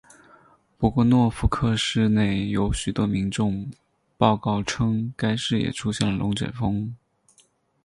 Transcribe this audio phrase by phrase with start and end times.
[0.79, 3.69] 不过诺福克市内有许多民众
[4.17, 6.95] 报告称该市也出现了龙卷风。